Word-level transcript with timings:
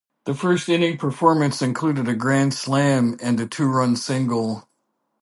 That 0.25 0.33
first 0.33 0.67
inning 0.67 0.97
performance 0.97 1.61
included 1.61 2.07
a 2.07 2.15
grand 2.15 2.55
slam 2.55 3.17
and 3.21 3.39
a 3.39 3.45
two-run 3.45 3.95
single. 3.95 4.67